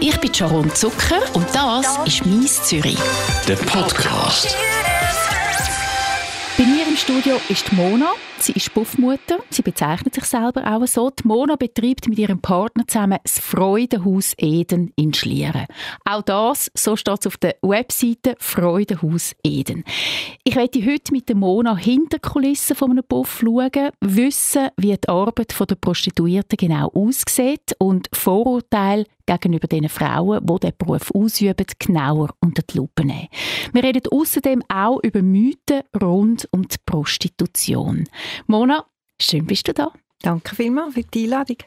[0.00, 2.98] Ich bin Sharon Zucker und das ist «Mies Zürich».
[3.48, 4.56] Der Podcast.
[6.56, 8.12] Bei mir im Studio ist Mona.
[8.40, 9.38] Sie ist Puffmutter.
[9.50, 11.10] Sie bezeichnet sich selber auch so.
[11.10, 15.66] Die Mona betreibt mit ihrem Partner zusammen das Freudenhaus Eden in Schlieren.
[16.04, 19.82] Auch das, so steht es auf der Webseite Freudenhaus Eden.
[20.44, 25.08] Ich werde heute mit der Mona hinter Kulissen von einem Puff schauen, wissen, wie die
[25.08, 32.30] Arbeit der Prostituierten genau aussieht und Vorurteile gegenüber den Frauen, die diesen Beruf ausüben, genauer
[32.40, 33.28] unter die Lupe nehmen.
[33.72, 38.04] Wir reden außerdem auch über Mythen rund um die Prostitution.
[38.46, 38.84] Mona,
[39.20, 39.92] schön bist du da.
[40.20, 41.58] Danke vielmals für die Einladung.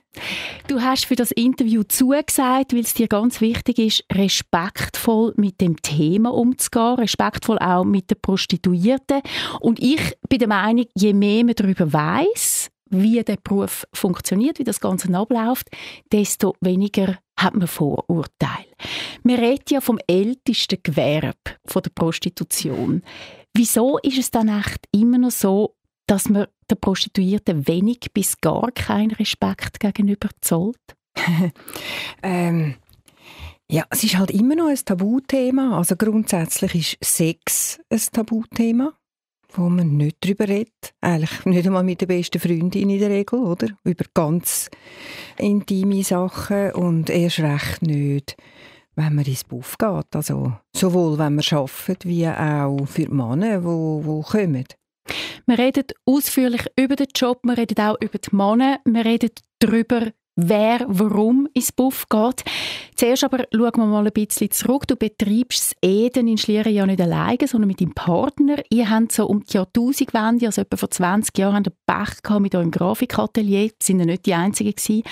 [0.68, 5.82] Du hast für das Interview zugesagt, weil es dir ganz wichtig ist, respektvoll mit dem
[5.82, 9.22] Thema umzugehen, respektvoll auch mit den Prostituierten.
[9.62, 14.66] Und ich bin der Meinung, je mehr man darüber weiß, wie der Beruf funktioniert, wie
[14.66, 15.70] das Ganze abläuft,
[16.12, 18.68] desto weniger hat man Vorurteile.
[19.24, 23.02] Wir reden ja vom ältesten Gewerbe von der Prostitution.
[23.54, 25.76] Wieso ist es dann echt immer noch so,
[26.12, 30.76] dass man der Prostituierten wenig bis gar keinen Respekt gegenüber zollt?
[32.22, 32.76] ähm,
[33.72, 35.78] ja, es ist halt immer noch ein Tabuthema.
[35.78, 38.92] Also grundsätzlich ist Sex ein Tabuthema,
[39.54, 40.94] wo man nicht darüber redet.
[41.00, 43.70] Eigentlich nicht einmal mit der besten Freundin in der Regel, oder?
[43.86, 44.70] Über ganz
[45.38, 48.36] intime Sachen und erst recht nicht,
[48.96, 50.14] wenn man ins Buff geht.
[50.14, 54.66] Also sowohl wenn man arbeitet, wie auch für die Männer, die, die kommen.
[55.46, 60.12] Wir reden ausführlich über den Job, wir reden auch über die Männer, wir reden darüber,
[60.36, 62.44] wer warum ins Buff geht.
[62.96, 64.88] Zuerst aber schauen wir mal ein bisschen zurück.
[64.88, 68.58] Du betreibst das Eden in Schlieren ja nicht alleine, sondern mit deinem Partner.
[68.70, 72.56] Ihr habt so um die Jahrtausendwende, also etwa vor 20 Jahren, den Pech gehabt mit
[72.56, 73.70] eurem Grafikatelier.
[73.82, 75.04] Sie sind ja nicht die Einzigen gewesen.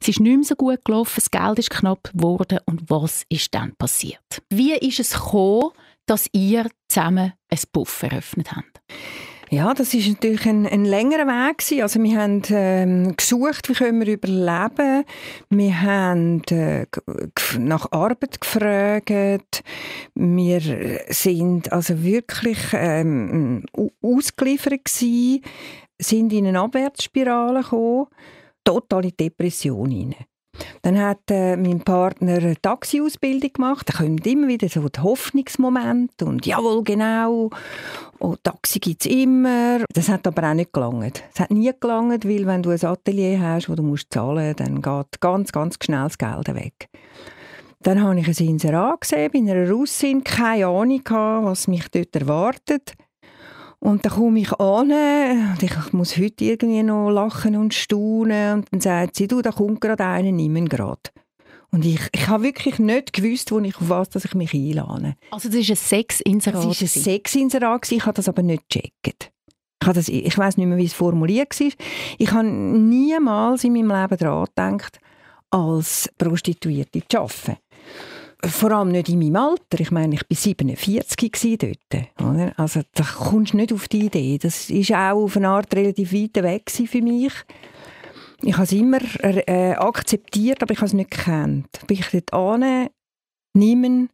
[0.00, 2.58] Es ist nicht mehr so gut gelaufen, das Geld ist knapp geworden.
[2.66, 4.42] Und was ist dann passiert?
[4.50, 5.70] Wie ist es gekommen,
[6.06, 8.80] dass ihr zusammen ein Buff eröffnet habt?
[9.48, 11.82] Ja, das ist natürlich ein, ein längerer Weg gewesen.
[11.82, 15.04] Also wir haben ähm, gesucht, wie können wir überleben.
[15.50, 16.86] Wir haben äh,
[17.58, 19.62] nach Arbeit gefragt.
[20.14, 20.60] Wir
[21.08, 23.64] sind also wirklich ähm,
[24.02, 25.42] ausgeliefert gewesen,
[25.98, 28.08] sind in eine Abwärtsspirale gekommen,
[28.64, 30.26] totale Depression hinein.
[30.82, 33.88] Dann hat äh, mein Partner eine Taxiausbildung gemacht.
[33.88, 37.50] Da kommt immer wieder so der Hoffnungsmoment und jawohl, genau.
[38.18, 39.84] Und Taxi gibt es immer.
[39.92, 41.22] Das hat aber auch nicht gelangt.
[41.34, 44.60] Es hat nie gelangt, weil wenn du ein Atelier hast, wo du musst zahlen musst,
[44.60, 46.88] dann geht ganz, ganz schnell das Geld weg.
[47.82, 52.94] Dann habe ich ein Inserat gesehen bei einer Russin, keine Ahnung was mich dort erwartet.
[53.78, 58.60] Und dann komme ich an und ich muss heute irgendwie noch lachen und staunen.
[58.60, 61.10] Und dann sagt sie, du, da kommt gerade einer, nimm ihn gerade.
[61.70, 65.14] Und ich, ich habe wirklich nicht gewusst, wo ich, auf was dass ich mich einlade.
[65.30, 66.64] Also das ist ein Sexinserat?
[66.64, 69.30] Das ist ein Sexinserat, ich habe das aber nicht gecheckt.
[69.82, 71.68] Ich, das, ich weiß nicht mehr, wie es formuliert war.
[72.18, 75.00] Ich habe niemals in meinem Leben daran gedacht,
[75.50, 77.58] als Prostituierte zu arbeiten
[78.44, 79.80] vor allem nicht in meinem Alter.
[79.80, 82.08] Ich meine, ich war 47 dort.
[82.20, 82.52] Oder?
[82.56, 84.38] Also da kommst du nicht auf die Idee.
[84.38, 87.32] Das war auch auf eine Art relativ weit weg für mich.
[88.42, 91.68] Ich habe es immer äh, akzeptiert, aber ich habe es nicht gekannt.
[91.86, 92.88] Bin ich dort an,
[93.54, 94.10] nehmen,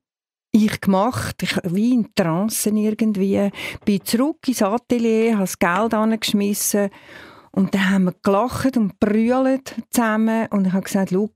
[0.53, 3.51] ich gemacht, ich, wie in Trancen irgendwie,
[3.85, 6.91] bin zurück ins Atelier, habe das Geld angeschmissen
[7.53, 11.31] und dann haben wir gelacht und brüllt zusammen und ich habe gesagt, schau,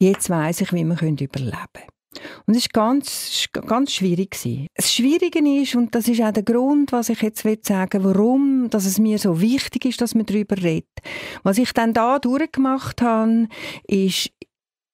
[0.00, 1.93] jetzt weiss ich, wie wir überleben können.
[2.46, 4.30] Und es war ganz, ganz schwierig.
[4.30, 4.66] Gewesen.
[4.74, 8.86] Das Schwierige ist, und das ist auch der Grund, was ich jetzt sagen warum dass
[8.86, 10.88] es mir so wichtig ist, dass man darüber redet.
[11.42, 13.48] Was ich dann da durchgemacht habe,
[13.86, 14.30] ist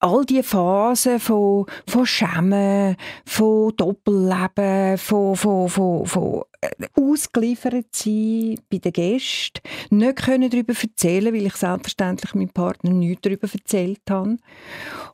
[0.00, 8.58] all die Phasen von, von Schämen, von Doppelleben, von, von, von, von äh, ausgeliefert sein
[8.70, 9.60] bei den Gästen,
[9.90, 14.38] nicht können darüber erzählen, weil ich selbstverständlich meinem Partner nichts darüber erzählt habe.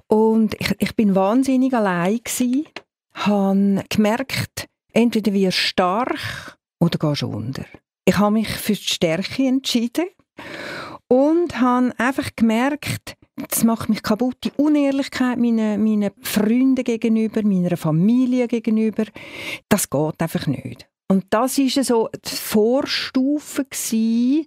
[0.08, 2.66] Und ich, ich bin wahnsinnig allein gsi,
[3.14, 7.64] habe gemerkt, entweder wirst stark oder gehst unter.
[8.04, 10.06] Ich habe mich für die Stärke entschieden
[11.08, 13.16] und habe einfach gemerkt,
[13.48, 14.36] das macht mich kaputt.
[14.44, 19.04] Die Unehrlichkeit meinen, meinen Freunden gegenüber, meiner Familie gegenüber,
[19.68, 20.88] das geht einfach nicht.
[21.08, 24.46] Und das war so die Vorstufe gewesen,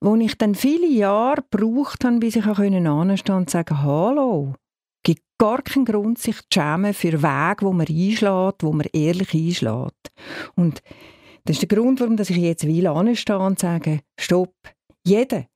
[0.00, 4.54] wo ich dann viele Jahre gebraucht habe, bis ich anstehen konnte und sagen, hallo,
[5.02, 9.34] gibt gar keinen Grund, sich zu schämen für Wege, wo man einschlägt, wo man ehrlich
[9.34, 10.12] einschlägt.
[10.56, 10.82] Und
[11.44, 14.54] das ist der Grund, warum ich jetzt will anstehe und sage, stopp,
[15.04, 15.46] jeder,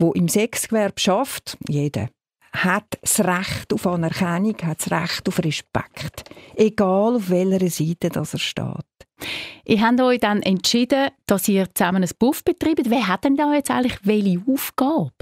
[0.00, 2.08] der im Sexgewerbe schafft, jeder,
[2.52, 6.24] hat das Recht auf Anerkennung, hat das Recht auf Respekt.
[6.54, 8.96] Egal auf welcher Seite das er steht.
[9.64, 12.90] Ihr habt euch dann entschieden, dass ihr zusammen ein Buff betreibt.
[12.90, 15.12] Wer hat denn da jetzt eigentlich welche Aufgabe?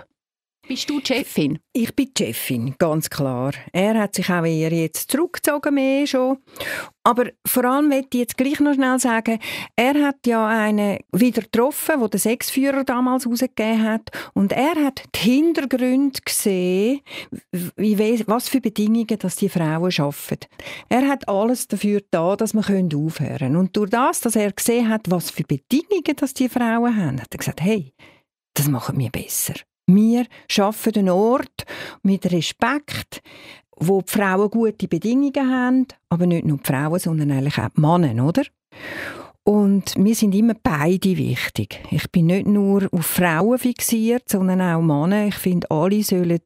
[0.66, 1.58] Bist du Chefin?
[1.74, 3.52] Ich bin Chefin, ganz klar.
[3.70, 6.38] Er hat sich auch eher jetzt zurückgezogen, mehr schon.
[7.02, 9.40] Aber vor allem möchte ich jetzt gleich noch schnell sagen,
[9.76, 14.10] er hat ja einen wieder getroffen, wo der Sexführer damals rausgegeben hat.
[14.32, 17.00] Und er hat die Hintergründe gesehen,
[17.76, 20.48] wie, was für Bedingungen dass die Frauen arbeiten.
[20.88, 23.56] Er hat alles dafür da, dass wir aufhören können.
[23.56, 27.34] Und durch das, dass er gesehen hat, was für Bedingungen dass die Frauen haben, hat
[27.34, 27.92] er gesagt, hey,
[28.54, 29.54] das machen wir besser.
[29.86, 31.64] Wir schaffen einen Ort
[32.02, 33.22] mit Respekt,
[33.76, 37.80] wo die Frauen gute Bedingungen haben, aber nicht nur die Frauen, sondern eigentlich auch die
[37.80, 38.42] Männer, oder?
[39.46, 41.82] Und mir sind immer beide wichtig.
[41.90, 45.26] Ich bin nicht nur auf Frauen fixiert, sondern auch Männer.
[45.26, 46.40] Ich finde, alle sollen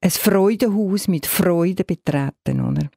[0.00, 2.64] ein Freudenhaus mit Freude betreten.
[2.64, 2.88] Oder?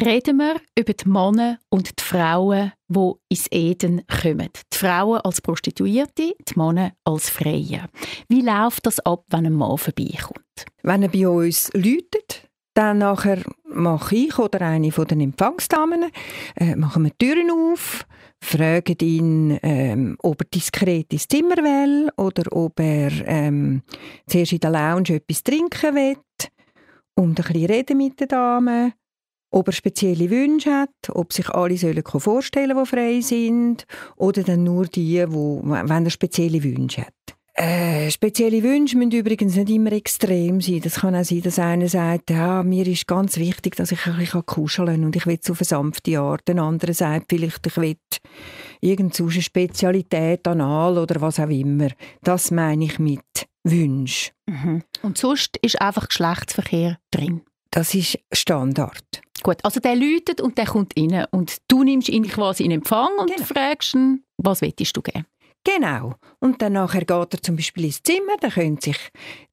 [0.00, 4.50] Reden wir über die Männer und die Frauen, die ins Eden kommen.
[4.72, 7.88] Die Frauen als Prostituierte, die Männer als Freie.
[8.28, 10.66] Wie läuft das ab, wenn ein Mann vorbeikommt?
[10.84, 16.10] Wenn er bei uns läutet, dann nachher mache ich oder eine von den Empfangsdamen,
[16.56, 18.06] äh, machen wir Türen auf,
[18.42, 23.82] fragen ihn, ähm, ob er diskret ins Zimmer will oder ob er ähm,
[24.26, 26.16] zuerst in der Lounge etwas trinken will
[27.14, 28.92] und ein bisschen reden mit den Damen,
[29.52, 33.86] ob er spezielle Wünsche hat, ob sich alle sollen vorstellen die frei sind
[34.16, 37.21] oder dann nur die, wo, wenn er spezielle Wünsche hat.
[37.54, 40.80] Äh, spezielle Wünsche müssen übrigens nicht immer extrem sein.
[40.82, 44.16] Das kann auch sein, dass einer sagt, ja, mir ist ganz wichtig, dass ich ein
[44.16, 46.48] bisschen kuscheln kann und ich will es auf eine sanfte Art.
[46.48, 47.96] Ein anderer sagt vielleicht, ich will
[48.80, 51.88] irgendeine Spezialität anal oder was auch immer.
[52.22, 53.20] Das meine ich mit
[53.64, 54.32] Wünsch.
[54.46, 54.82] Mhm.
[55.02, 57.42] Und sonst ist einfach Geschlechtsverkehr drin?
[57.70, 59.22] Das ist Standard.
[59.42, 63.10] Gut, also der läutet und der kommt rein und du nimmst ihn quasi in Empfang
[63.18, 63.46] und genau.
[63.46, 65.26] fragst ihn, was willst du geben?
[65.64, 66.14] Genau.
[66.40, 68.98] Und dann nachher geht er zum Beispiel ins Zimmer, da können sich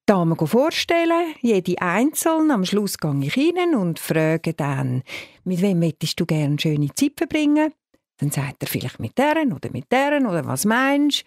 [0.05, 2.49] Damen vorstellen, jede einzeln.
[2.49, 5.03] Am Schluss gehe ich rein und frage dann,
[5.43, 7.73] mit wem möchtest du gerne schöne Zeit verbringen?
[8.17, 11.23] Dann sagt er vielleicht mit deren oder mit deren oder was meinst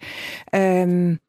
[0.51, 1.19] ähm,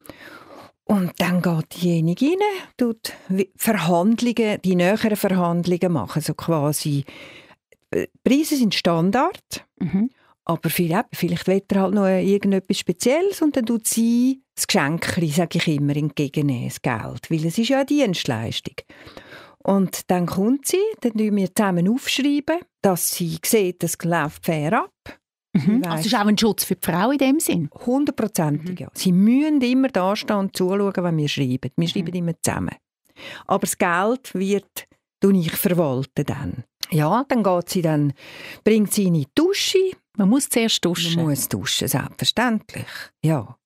[0.85, 2.37] und dann geht diejenige rein,
[2.77, 3.13] tut
[3.55, 7.05] Verhandlungen, die näheren Verhandlungen machen, so quasi.
[7.91, 9.65] Die Preise sind Standard.
[9.79, 10.11] Mhm.
[10.45, 15.05] Aber vielleicht, vielleicht will er halt noch irgendetwas Spezielles und dann tut sie das Geschenk,
[15.31, 17.29] sage ich immer, entgegennehmen, das Geld.
[17.29, 18.75] Weil es ist ja eine Dienstleistung.
[19.63, 24.83] Und dann kommt sie, dann schreiben wir zusammen aufschreiben, dass sie sieht, das läuft fair
[24.83, 25.19] ab.
[25.53, 25.81] Mhm.
[25.85, 27.69] Also es ist auch ein Schutz für die Frau in dem Sinn?
[27.85, 28.77] Hundertprozentig, mhm.
[28.77, 28.87] ja.
[28.93, 31.71] Sie müssen immer da stehen und zuschauen, wenn wir schreiben.
[31.75, 32.15] Wir schreiben mhm.
[32.15, 32.75] immer zusammen.
[33.47, 34.87] Aber das Geld wird
[35.33, 36.63] ich verwalten dann.
[36.91, 38.13] Ja, dann geht sie dann,
[38.63, 39.79] bringt sie in die Dusche,
[40.17, 41.15] man muss zuerst duschen.
[41.15, 42.87] Man muss duschen, selbstverständlich.
[43.23, 43.57] Ja.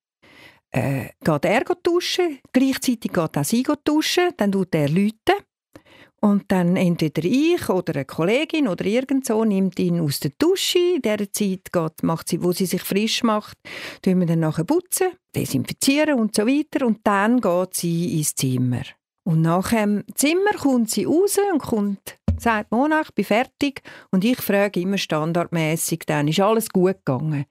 [0.72, 5.34] Äh, geht er duschen, gleichzeitig geht auch sie duschen, dann tut er Leute
[6.22, 10.78] und dann entweder ich oder eine Kollegin oder irgend so nimmt ihn aus der Dusche.
[10.96, 13.58] In dieser Zeit geht, macht sie, wo sie sich frisch macht,
[14.02, 18.84] tun wir dann nachher putzen, desinfizieren und so weiter und dann geht sie ins Zimmer.
[19.24, 23.82] Und nach dem Zimmer kommt sie raus und kommt sagt Mona, ich bin fertig
[24.12, 27.46] und ich frage immer standardmäßig, dann ist alles gut gegangen.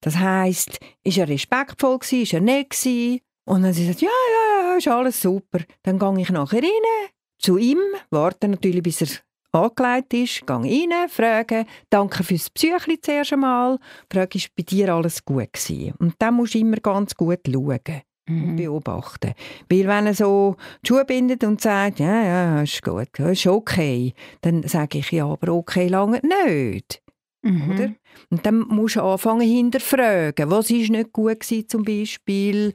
[0.00, 3.20] Das heißt, ist er respektvoll gewesen, ist er nett gewesen?
[3.44, 5.60] Und dann sagt ja, ja, ja, ist alles super.
[5.82, 7.78] Dann gehe ich nachher rein, zu ihm,
[8.10, 9.08] warte natürlich, bis er
[9.52, 13.78] angelegt ist, gehe rein, frage, danke fürs Psychli zuerst einmal,
[14.10, 15.94] frage, ist bei dir alles gut gewesen?
[15.98, 18.56] Und dann musst du immer ganz gut schauen mhm.
[18.56, 19.34] beobachten.
[19.68, 24.14] Weil wenn er so die Schuhe bindet und sagt, ja, ja, ist gut, ist okay,
[24.40, 27.02] dann sage ich, ja, aber okay lange nicht.
[27.42, 27.70] Mhm.
[27.70, 27.94] Oder?
[28.28, 32.74] Und dann musst du anfangen hinterfragen, was ist nicht gut gewesen, zum Beispiel.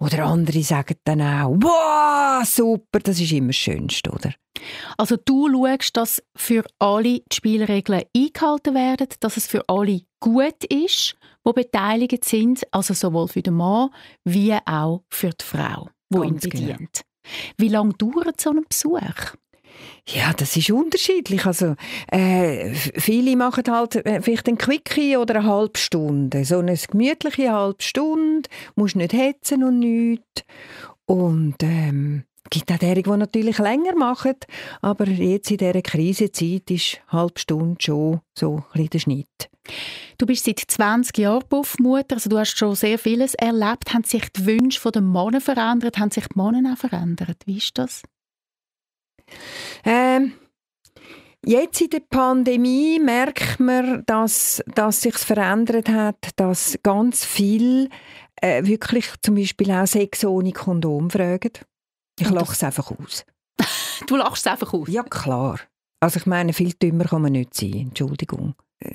[0.00, 4.34] Oder andere sagen dann auch, wow, super, das ist immer das Schönste, oder?
[4.98, 10.64] Also du schaust, dass für alle die Spielregeln eingehalten werden, dass es für alle gut
[10.68, 11.16] ist,
[11.46, 13.90] die beteiligt sind, also sowohl für den Mann
[14.24, 16.40] wie auch für die Frau, die ihn genau.
[16.40, 16.78] bedient.
[16.78, 17.54] Genau.
[17.58, 19.36] Wie lange dauert so ein Besuch?
[20.08, 21.46] Ja, das ist unterschiedlich.
[21.46, 21.76] Also,
[22.10, 26.44] äh, viele machen halt äh, vielleicht ein Quickie oder eine halbe Stunde.
[26.44, 30.44] So eine gemütliche halbe Stunde, musst nicht hetzen und nichts.
[31.06, 34.36] Und ähm, gibt auch derige, die natürlich länger machen,
[34.82, 39.50] aber jetzt in dieser Krisenzeit ist eine halbe Stunde schon so ein der Schnitt.
[40.18, 43.94] Du bist seit 20 Jahren Buffmutter, also du hast schon sehr vieles erlebt.
[43.94, 45.98] Haben sich die Wünsche der Männer verändert?
[45.98, 47.42] Haben sich die Männer auch verändert?
[47.46, 48.02] Wie ist das?
[49.84, 50.32] Ähm,
[51.44, 57.88] Jetzt in der Pandemie merkt man, dass, dass sich verändert hat, dass ganz viel
[58.42, 61.52] äh, wirklich zum Beispiel auch Sex ohne Kondom fragen.
[62.20, 63.24] Ich lache es einfach aus.
[64.06, 64.88] du lachst es einfach aus?
[64.88, 65.58] Ja, klar.
[66.00, 68.54] Also ich meine, viel dümmer kann man nicht sein, Entschuldigung.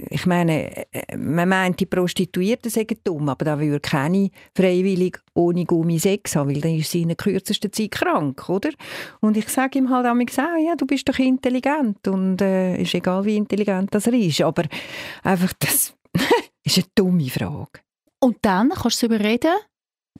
[0.09, 5.99] Ich meine, man meint, die Prostituierten seien dumm, aber da würde keine freiwillig ohne Gummi
[5.99, 8.71] Sex haben, weil dann ist sie in der kürzesten Zeit krank, oder?
[9.21, 10.15] Und ich sage ihm halt auch,
[10.57, 14.63] ja, du bist doch intelligent und äh, ist egal, wie intelligent das er ist, aber
[15.21, 15.93] einfach, das
[16.63, 17.81] ist eine dumme Frage.
[18.19, 19.53] Und dann kannst du überreden,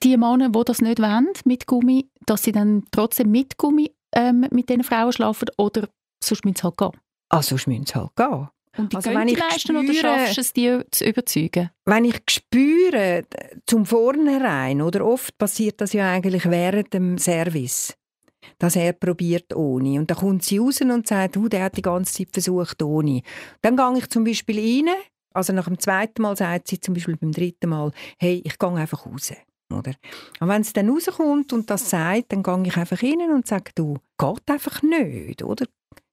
[0.03, 4.47] die Männer, die das nicht wollen, mit Gummi, dass sie dann trotzdem mit Gummi ähm,
[4.51, 5.87] mit diesen Frauen schlafen oder
[6.23, 6.91] sonst müssen sie halt gehen?
[7.29, 8.47] Ah, sonst müssen sie halt gehen.
[8.77, 11.69] Und die also, wenn ich leisten spüre, oder schaffst du es, die zu überzeugen?
[11.85, 13.23] Wenn ich spüre,
[13.65, 17.95] zum Vornherein, oder oft passiert das ja eigentlich während dem Service,
[18.57, 19.99] dass er probiert ohne.
[19.99, 23.21] Und dann kommt sie raus und sagt, oh, der hat die ganze Zeit versucht ohne.
[23.61, 24.93] Dann gehe ich zum Beispiel rein,
[25.33, 28.69] also nach dem zweiten Mal sagt sie zum Beispiel beim dritten Mal, hey, ich gehe
[28.69, 29.31] einfach raus.
[29.73, 29.93] Oder?
[30.39, 33.71] Und wenn sie dann rauskommt und das sagt, dann gehe ich einfach rein und sage,
[33.75, 35.65] du, geht einfach nicht, oder?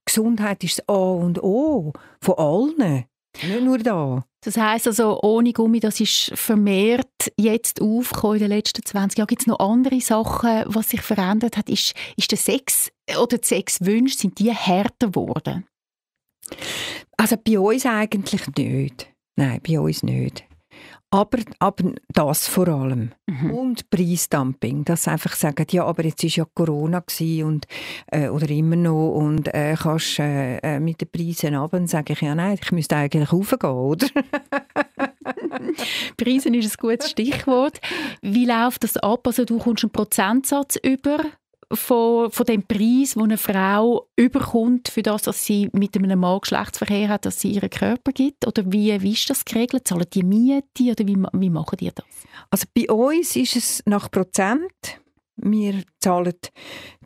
[0.05, 3.05] Gesundheit ist das A und O von allen.
[3.43, 4.25] Nicht nur da.
[4.43, 9.29] Das heisst also, ohne Gummi, das ist vermehrt jetzt aufgekommen in den letzten 20 Jahren.
[9.29, 11.71] Gibt es noch andere Sachen, was sich verändert hat?
[11.71, 12.91] Ist, ist der Sex
[13.21, 15.67] oder die Sexwünsche, sind die härter geworden?
[17.17, 19.09] Also bei uns eigentlich nicht.
[19.37, 20.45] Nein, bei uns nicht.
[21.13, 23.13] Aber, aber das vor allem.
[23.27, 23.51] Mhm.
[23.51, 24.85] Und Preisdumping.
[24.85, 27.05] Dass sie einfach sagen, ja, aber jetzt war ja Corona
[27.45, 27.67] und,
[28.07, 31.77] äh, oder immer noch und äh, kannst äh, äh mit den Preisen runter.
[31.77, 34.07] Dann sage ich, ja nein, ich müsste eigentlich raufgehen, oder?
[36.17, 37.79] Preisen ist ein gutes Stichwort.
[38.23, 39.27] Wie läuft das ab?
[39.27, 41.19] Also du kommst einen Prozentsatz über
[41.73, 46.41] von, von dem Preis, den eine Frau überkommt für das, dass sie mit einem Mann
[46.41, 48.47] Geschlechtsverkehr hat, dass sie ihren Körper gibt?
[48.47, 49.89] Oder wie, wie ist das geregelt?
[49.89, 52.05] Zahlen die Miete oder wie, wie machen die das?
[52.51, 55.01] Also bei uns ist es nach Prozent.
[55.37, 56.35] Wir zahlen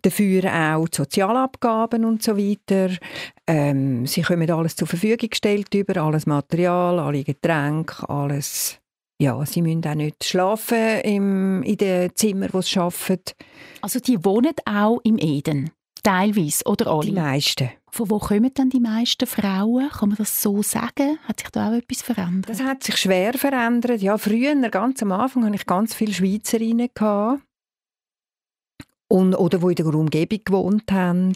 [0.02, 2.90] dafür auch die Sozialabgaben und so weiter.
[3.46, 8.80] Ähm, sie können alles zur Verfügung gestellt über alles Material, alle Getränke, alles
[9.20, 13.34] ja, sie müssen auch nicht schlafen im, in den Zimmern, wo sie arbeiten.
[13.80, 15.70] Also die wohnen auch im Eden?
[16.02, 17.06] Teilweise oder alle?
[17.06, 17.70] Die meisten.
[17.90, 19.88] Von wo kommen dann die meisten Frauen?
[19.88, 21.18] Kann man das so sagen?
[21.24, 22.50] Hat sich da auch etwas verändert?
[22.50, 24.02] Das hat sich schwer verändert.
[24.02, 26.90] Ja, früher, ganz am Anfang, hatte ich ganz viele Schweizerinnen.
[26.94, 27.42] Gehabt.
[29.08, 31.32] Und, oder die in der Umgebung gewohnt haben.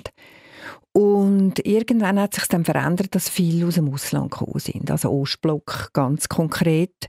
[0.93, 4.91] Und irgendwann hat sich dann verändert, dass viele aus dem Ausland gekommen sind.
[4.91, 7.09] Also Ostblock ganz konkret.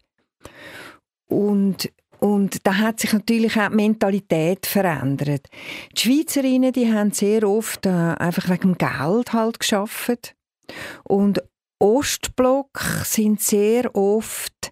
[1.27, 1.91] Und
[2.23, 5.47] und da hat sich natürlich auch die Mentalität verändert.
[5.97, 10.35] Die Schweizerinnen, die haben sehr oft äh, einfach wegen dem Geld halt geschafft.
[11.03, 11.41] Und
[11.79, 14.71] Ostblock sind sehr oft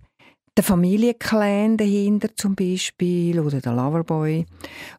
[0.55, 4.45] der Familienclan dahinter zum Beispiel oder der Loverboy,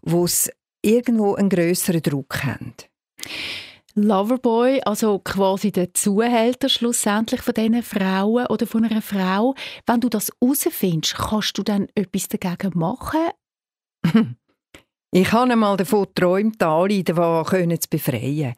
[0.03, 0.51] wo es
[0.83, 2.75] irgendwo einen größeren Druck haben.
[3.95, 9.55] Loverboy, also quasi der Zuhälter schlussendlich von diesen Frauen oder von einer Frau.
[9.87, 13.31] Wenn du das herausfindest, kannst du dann etwas dagegen machen?
[15.13, 18.55] Ich habe einmal davon geträumt, alle davon zu befreien.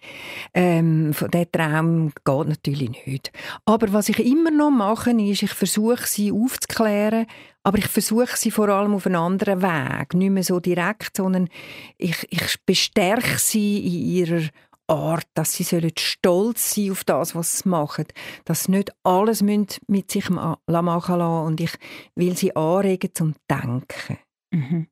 [0.53, 3.33] Ähm, von diesem Traum geht natürlich nicht.
[3.65, 7.25] Aber was ich immer noch mache, ist, ich versuche sie aufzuklären,
[7.63, 10.13] aber ich versuche sie vor allem auf einen anderen Weg.
[10.13, 11.49] Nicht mehr so direkt, sondern
[11.97, 14.43] ich, ich bestärke sie in ihrer
[14.89, 18.07] Art, dass sie sollen stolz sein auf das, was sie machen,
[18.45, 21.73] dass sie nicht alles mit sich machen lassen und ich
[22.15, 24.19] will sie anregen zum Denken.
[24.51, 24.89] Mhm.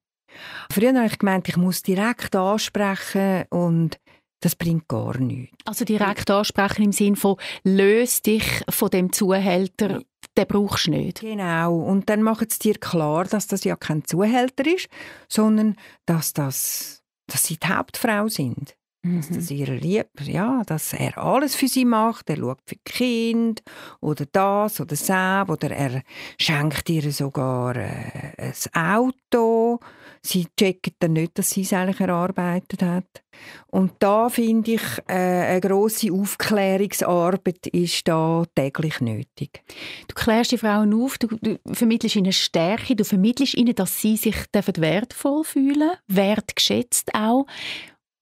[0.73, 3.99] Früher habe ich gemeint, ich muss direkt ansprechen und
[4.41, 5.57] das bringt gar nichts.
[5.67, 10.01] Also direkt ansprechen im Sinne von «löse dich von dem Zuhälter,
[10.37, 11.21] den brauchst du nicht».
[11.21, 14.89] Genau, und dann macht es dir klar, dass das ja kein Zuhälter ist,
[15.29, 18.77] sondern dass, das, dass sie die Hauptfrau sind.
[19.03, 19.23] Mhm.
[19.33, 22.29] Dass ihr lieb, ja, dass er alles für sie macht.
[22.29, 23.63] Er schaut für Kind
[24.01, 26.03] oder das oder das oder er
[26.39, 29.81] schenkt ihr sogar äh, ein Auto.
[30.23, 33.23] Sie checkt dann nicht, dass sie es eigentlich erarbeitet hat.
[33.69, 39.63] Und da finde ich, äh, eine grosse Aufklärungsarbeit ist da täglich nötig.
[40.09, 44.19] Du klärst die Frauen auf, du, du vermittelst ihnen Stärke, du vermittelst ihnen, dass sie
[44.19, 47.47] sich wertvoll fühlen, wertgeschätzt auch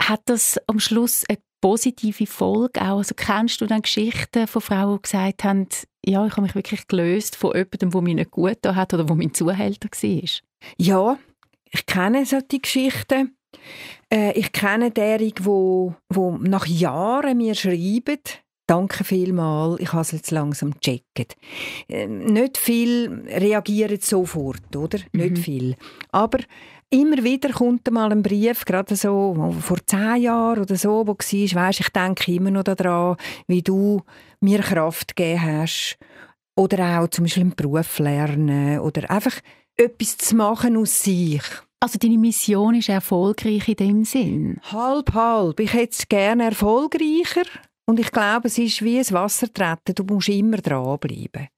[0.03, 2.99] hat das am Schluss eine positive Folge auch?
[2.99, 5.69] Also kennst du dann Geschichten von Frauen, die gesagt haben,
[6.05, 9.17] ja, ich habe mich wirklich gelöst von jemandem, der mich nicht gut hat oder der
[9.17, 10.31] mein Zuhälter war?
[10.79, 11.19] Ja,
[11.71, 13.37] ich kenne solche Geschichten.
[14.13, 18.21] Äh, ich kenne derige, wo, wo nach Jahren mir schreiben,
[18.69, 21.39] Danke vielmals, ich habe es jetzt langsam gecheckt.
[21.89, 24.99] Ähm, nicht viel reagieren sofort, oder?
[25.13, 25.21] Mhm.
[25.21, 25.75] Nicht viel.
[26.13, 26.41] Aber
[26.91, 31.17] immer wieder kommt mal ein Brief, gerade so vor zehn Jahren oder so, wo war,
[31.17, 33.17] weisst, ich denke immer noch daran,
[33.47, 34.03] wie du
[34.41, 35.99] mir Kraft gegeben hast.
[36.57, 39.39] Oder auch zum Beispiel im Beruf lernen oder einfach
[39.77, 41.43] etwas zu machen aus sich.
[41.81, 44.61] Also deine Mission ist erfolgreich in dem Sinn?
[44.73, 45.61] Halb, halb.
[45.61, 47.45] Ich hätte es gerne erfolgreicher,
[47.89, 49.95] und ich glaube, es ist wie ein Wasser treten.
[49.95, 51.49] Du musst immer dranbleiben.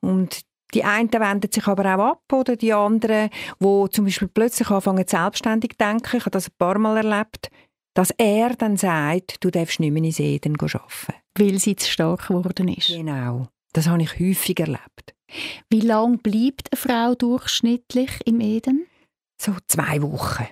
[0.00, 0.40] Und
[0.74, 3.30] die einen wenden sich aber auch ab, oder die anderen,
[3.60, 6.16] die zum Beispiel plötzlich anfangen, selbstständig zu denken.
[6.16, 7.50] Ich habe das ein paar Mal erlebt,
[7.94, 11.14] dass er dann sagt, du darfst nicht mehr in Eden arbeiten.
[11.38, 12.88] Weil sie zu stark geworden ist.
[12.88, 13.48] Genau.
[13.72, 15.14] Das habe ich häufig erlebt.
[15.70, 18.86] Wie lange bleibt eine Frau durchschnittlich im Eden?
[19.40, 20.46] So zwei Wochen.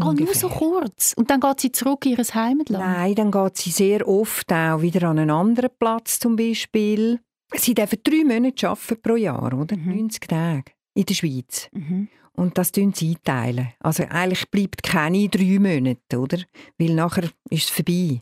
[0.00, 1.14] Oh, nur so kurz.
[1.16, 2.84] Und dann geht sie zurück in ihr Heimatland?
[2.84, 7.20] Nein, dann geht sie sehr oft auch wieder an einen anderen Platz zum Beispiel.
[7.54, 9.76] Sie dürfen drei Monate arbeiten pro Jahr, oder?
[9.76, 9.96] Mhm.
[9.96, 11.68] 90 Tage in der Schweiz.
[11.72, 12.08] Mhm.
[12.32, 13.72] Und das tun sie einteilen.
[13.80, 16.38] Also eigentlich bleibt keine drei Monate, oder?
[16.78, 18.20] Weil nachher ist es vorbei.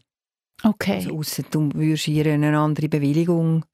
[0.62, 0.96] Okay.
[0.96, 3.64] Also ausser du würdest ihr eine andere Bewilligung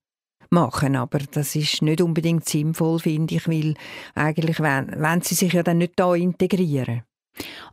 [0.50, 3.74] machen, aber das ist nicht unbedingt sinnvoll, finde ich, weil
[4.14, 7.02] eigentlich wenn sie sich ja dann nicht da integrieren.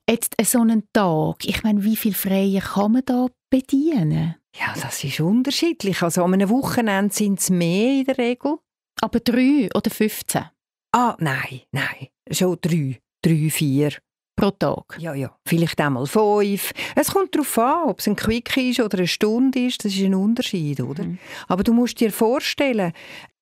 [0.09, 4.35] Jetzt so einen Tag, ich meine, wie viel Freie kann man da bedienen?
[4.55, 6.01] Ja, das ist unterschiedlich.
[6.01, 8.57] Also an einem Wochenende sind es mehr in der Regel.
[9.01, 10.45] Aber drei oder 15?
[10.91, 12.07] Ah, nein, nein.
[12.31, 13.93] Schon drei, drei, vier.
[14.35, 14.97] Pro Tag?
[14.99, 15.35] Ja, ja.
[15.45, 16.71] Vielleicht einmal fünf.
[16.95, 19.83] Es kommt darauf an, ob es ein Quick ist oder eine Stunde ist.
[19.83, 21.03] Das ist ein Unterschied, oder?
[21.03, 21.19] Mhm.
[21.49, 22.93] Aber du musst dir vorstellen,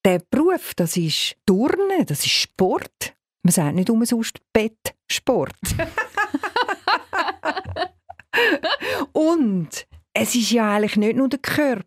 [0.04, 3.14] der Beruf, das ist Turnen, das ist Sport.
[3.44, 5.54] Man sagt nicht umsonst Bettsport.
[9.14, 9.88] Und
[10.20, 11.86] es ist ja eigentlich nicht nur der Körper,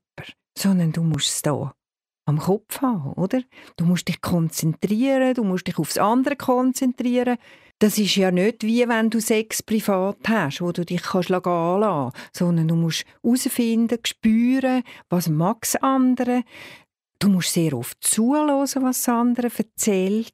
[0.57, 1.75] sondern du musst es da
[2.27, 3.43] am Kopf haben, oder?
[3.77, 7.39] Du musst dich konzentrieren, du musst dich aufs andere konzentrieren.
[7.81, 11.81] Das ist ja nicht wie wenn du Sex privat hast, wo du dich kannst gehen
[11.81, 16.45] lassen, sondern du musst herausfinden, spüren, was mag das andere.
[17.19, 20.33] Du musst sehr oft zuhören, was das andere erzählt.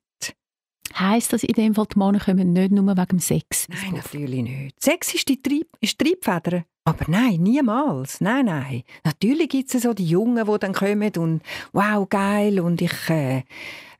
[0.94, 3.68] Heißt das in dem Fall, die Männer kommen nicht nur wegen dem Sex?
[3.68, 4.82] Nein, natürlich nicht.
[4.82, 6.64] Sex ist die Trieb, ist Triebfeder.
[6.84, 8.20] Aber nein, niemals.
[8.20, 8.82] Nein, nein.
[9.04, 13.10] Natürlich gibt es so die Jungen, die dann kommen und wow, geil und ich...
[13.10, 13.42] Äh,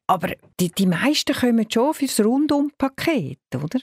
[0.08, 3.80] aber die, die meisten kommen schon fürs Rundumpaket, oder?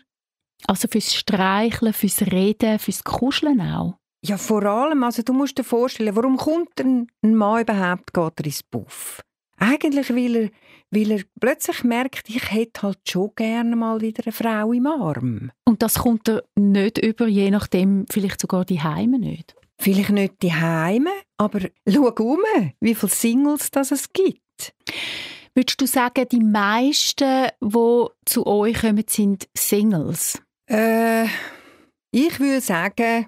[0.68, 3.98] Also fürs Streicheln, fürs Reden, fürs Kuscheln auch?
[4.26, 5.04] Ja, vor allem.
[5.04, 9.22] Also du musst dir vorstellen, warum kommt ein Mann überhaupt geht er ins Buff?
[9.64, 10.50] Eigentlich, weil er,
[10.92, 15.52] weil er plötzlich merkt, ich hätte halt schon gerne mal wieder eine Frau im Arm.
[15.64, 19.56] Und das kommt er nicht über, je nachdem vielleicht sogar die Heime nicht?
[19.80, 22.40] Vielleicht nicht die Heime, aber schau um,
[22.82, 24.76] wie viele Singles das es gibt.
[25.56, 30.42] Würdest du sagen, die meisten, die zu euch kommen, sind Singles?
[30.70, 31.26] Äh,
[32.12, 33.28] ich würde sagen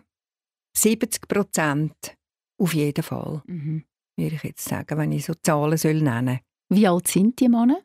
[0.77, 2.17] 70 Prozent
[2.57, 3.41] auf jeden Fall.
[3.45, 3.85] Mhm
[4.17, 7.79] würde ich jetzt sagen, wenn ich so Zahlen soll nennen Wie alt sind die Männer?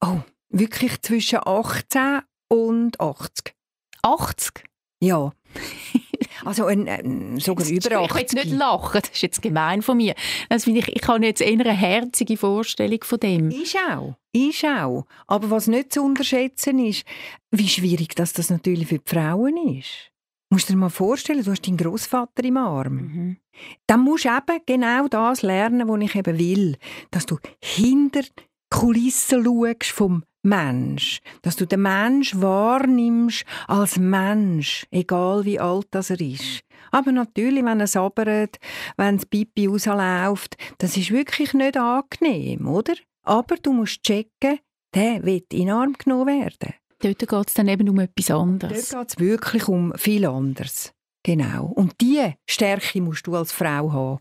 [0.00, 3.54] Oh, wirklich zwischen 18 und 80.
[4.02, 4.64] 80?
[5.00, 5.32] Ja.
[6.44, 7.86] Also ein, ein, sogar über 80.
[7.86, 10.14] Ich will jetzt nicht lachen, das ist jetzt gemein von mir.
[10.50, 13.50] Das ich, ich habe jetzt eher eine herzige Vorstellung von dem.
[13.50, 15.06] Ist auch, ist auch.
[15.26, 17.06] Aber was nicht zu unterschätzen ist,
[17.50, 20.12] wie schwierig das, das natürlich für die Frauen ist
[20.50, 22.94] musst dir mal vorstellen, du hast deinen Großvater im Arm.
[22.94, 23.36] Mhm.
[23.86, 26.76] Dann musst du eben genau das lernen, was ich eben will.
[27.10, 31.20] Dass du hinter die Kulissen schaust vom Mensch.
[31.42, 36.60] Dass du den Mensch wahrnimmst als Mensch, egal wie alt das er ist.
[36.90, 38.58] Aber natürlich, wenn er sabbert,
[38.96, 42.94] wenn das Pipi rausläuft, das ist wirklich nicht angenehm, oder?
[43.24, 44.60] Aber du musst checken,
[44.94, 46.74] der wird in den Arm genommen werden.
[47.04, 48.88] Dort geht es dann eben um etwas anderes.
[48.88, 50.92] Dort geht es wirklich um viel anderes.
[51.22, 51.66] Genau.
[51.74, 54.20] Und diese Stärke musst du als Frau haben.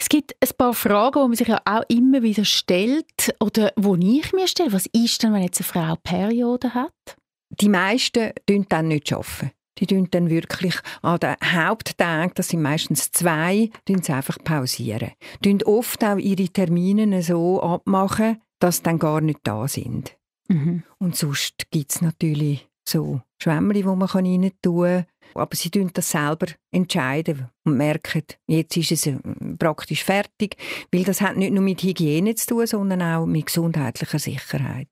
[0.00, 3.96] Es gibt ein paar Fragen, die man sich ja auch immer wieder stellt oder wo
[3.96, 4.72] ich mir stelle.
[4.72, 7.16] Was ist denn, wenn jetzt eine Frau Periode hat?
[7.50, 9.12] Die meisten arbeiten dann nicht.
[9.12, 9.52] Arbeiten.
[9.78, 15.12] Die tun dann wirklich an den Haupttagen, das sind meistens zwei, sie einfach pausieren.
[15.42, 20.16] Die oft auch ihre Termine so abmachen, dass sie dann gar nicht da sind.
[20.50, 20.82] Mhm.
[20.98, 25.06] Und sonst gibt es natürlich so Schwämmchen, die man rein tun kann.
[25.34, 29.16] Aber sie entscheiden das selber entscheiden und merken, jetzt ist es äh,
[29.58, 30.56] praktisch fertig.
[30.92, 34.88] Weil das hat nicht nur mit Hygiene zu tun, sondern auch mit gesundheitlicher Sicherheit.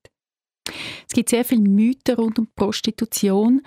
[1.07, 3.61] Es gibt sehr viele Mythen rund um Prostitution.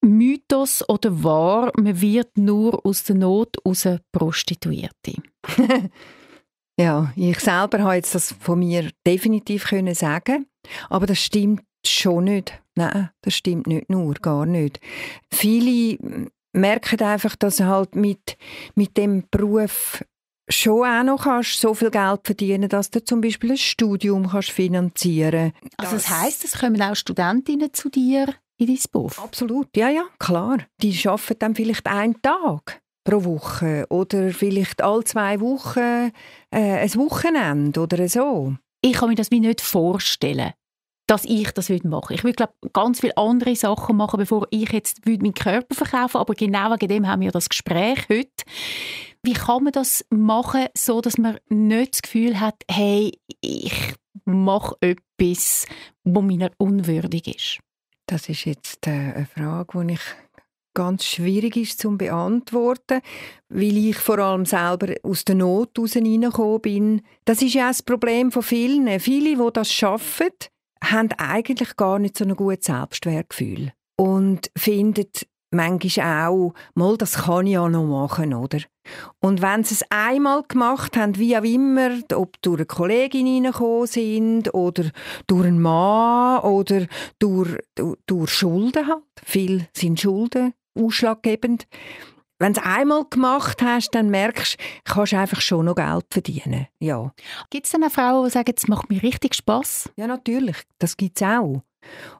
[0.00, 5.14] Mythos oder wahr, man wird nur aus der Not aus Prostituierte?
[6.80, 10.46] ja, ich selber habe jetzt das von mir definitiv können sagen,
[10.88, 12.60] aber das stimmt schon nicht.
[12.74, 14.80] Nein, das stimmt nicht nur, gar nicht.
[15.32, 15.98] Viele
[16.52, 18.36] merken einfach, dass halt mit,
[18.74, 20.02] mit dem Beruf
[20.48, 24.50] schon auch noch kannst so viel Geld verdienen, dass du zum Beispiel ein Studium kannst
[24.50, 25.78] finanzieren kannst.
[25.78, 29.12] Also das heisst, es kommen auch Studentinnen zu dir in dein Buch?
[29.18, 30.58] Absolut, ja, ja, klar.
[30.82, 36.12] Die arbeiten dann vielleicht einen Tag pro Woche oder vielleicht alle zwei Wochen
[36.50, 38.54] äh, ein Wochenende oder so.
[38.80, 40.52] Ich kann mir das mir nicht vorstellen,
[41.06, 42.14] dass ich das machen würde.
[42.14, 46.20] Ich würde glaube ganz viele andere Sachen machen, bevor ich jetzt meinen Körper verkaufen würde.
[46.20, 48.44] Aber genau wegen dem haben wir das Gespräch heute.
[49.22, 54.76] Wie kann man das machen, so dass man nicht das Gefühl hat, hey, ich mache
[54.80, 55.66] etwas,
[56.04, 57.58] wo mir unwürdig ist?
[58.06, 60.00] Das ist jetzt äh, eine Frage, die ich
[60.78, 63.00] ganz schwierig ist zu beantworten,
[63.48, 67.02] weil ich vor allem selber aus der Not heraus reingekommen bin.
[67.24, 69.00] Das ist ja das Problem von vielen.
[69.00, 70.30] Viele, die das schaffen,
[70.84, 75.08] haben eigentlich gar nicht so ein gutes Selbstwertgefühl und finden
[75.50, 78.58] manchmal auch, mal, das kann ich ja noch machen, oder?
[79.18, 83.86] Und wenn sie es einmal gemacht haben, wie auch immer, ob durch eine Kollegin reingekommen
[83.88, 84.90] sind oder
[85.26, 86.86] durch einen Mann oder
[87.18, 87.58] durch,
[88.06, 91.66] durch Schulden halt, viel sind Schulden ausschlaggebend,
[92.40, 96.68] wenn du es einmal gemacht hast, dann merkst du, kannst einfach schon noch Geld verdienen.
[96.78, 97.12] Ja.
[97.50, 99.90] Gibt es denn auch Frauen, die sagen, es macht mir richtig Spass?
[99.96, 100.56] Ja, natürlich.
[100.78, 101.62] Das gibt es auch.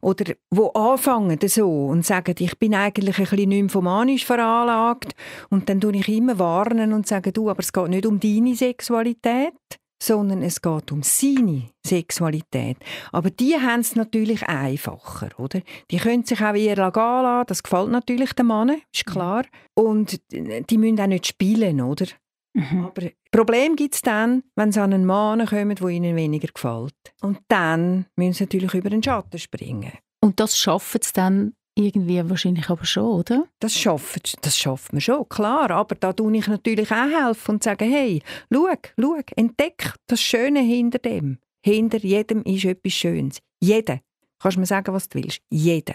[0.01, 5.15] Oder wo anfangen so und sagen, ich bin eigentlich ein bisschen nymphomanisch veranlagt
[5.51, 8.55] und dann tue ich immer warnen und sage, du, aber es geht nicht um deine
[8.55, 9.53] Sexualität,
[10.01, 12.77] sondern es geht um seine Sexualität.
[13.13, 15.61] Aber die haben es natürlich einfacher, oder?
[15.91, 19.45] Die können sich auch eher gehen lassen, das gefällt natürlich den Mann, ist klar.
[19.75, 22.07] Und die müssen auch nicht spielen, oder?
[22.55, 22.87] Mhm.
[22.87, 26.95] Aber Problem gibt es dann, wenn sie an einen Mann kommen, der ihnen weniger gefällt.
[27.21, 29.93] Und dann müssen sie natürlich über den Schatten springen.
[30.21, 33.45] Und das schaffen sie dann irgendwie wahrscheinlich aber schon, oder?
[33.61, 35.71] Das schafft, das schafft man schon, klar.
[35.71, 38.69] Aber da tue ich natürlich auch helfen und sage, hey, schau,
[39.01, 41.38] schau, entdeck das Schöne hinter dem.
[41.64, 43.38] Hinter jedem ist etwas Schönes.
[43.61, 44.01] Jeder.
[44.41, 45.41] Kannst du mir sagen, was du willst.
[45.51, 45.95] Jeder.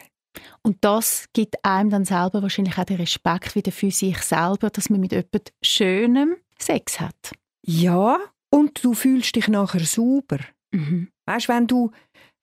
[0.61, 4.89] Und das gibt einem dann selber wahrscheinlich auch den Respekt wieder für sich selber, dass
[4.89, 7.31] man mit jemandem Schönem Sex hat.
[7.65, 8.17] Ja,
[8.49, 10.39] und du fühlst dich nachher sauber.
[10.71, 11.09] Mhm.
[11.25, 11.91] Weißt, wenn du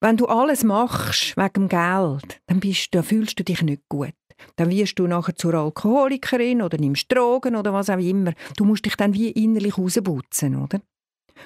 [0.01, 4.15] wenn du alles machst wegen Geld, dann, bist, dann fühlst du dich nicht gut.
[4.57, 8.33] Dann wirst du nachher zur Alkoholikerin oder nimmst Drogen oder was auch immer.
[8.57, 10.81] Du musst dich dann wie innerlich rausputzen, oder?